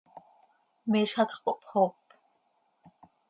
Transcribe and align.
Miizj 0.93 1.13
hacx 1.19 1.37
cohpxoop. 1.43 2.17